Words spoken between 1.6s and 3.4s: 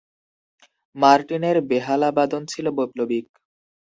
বেহালাবাদন ছিল বৈপ্লবিক।